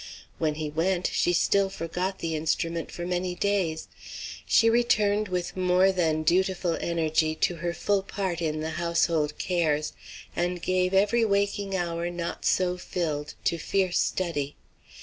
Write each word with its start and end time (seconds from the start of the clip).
When 0.39 0.55
he 0.55 0.67
went, 0.71 1.11
she 1.13 1.31
still 1.31 1.69
forgot 1.69 2.17
the 2.17 2.35
instrument 2.35 2.89
for 2.89 3.05
many 3.05 3.35
days. 3.35 3.87
She 4.47 4.67
returned 4.67 5.27
with 5.27 5.55
more 5.55 5.91
than 5.91 6.23
dutiful 6.23 6.75
energy 6.81 7.35
to 7.35 7.57
her 7.57 7.71
full 7.71 8.01
part 8.01 8.41
in 8.41 8.61
the 8.61 8.71
household 8.81 9.37
cares, 9.37 9.93
and 10.35 10.59
gave 10.59 10.95
every 10.95 11.23
waking 11.23 11.75
hour 11.75 12.09
not 12.09 12.45
so 12.45 12.77
filled 12.77 13.35
to 13.43 13.59
fierce 13.59 13.99
study. 13.99 14.55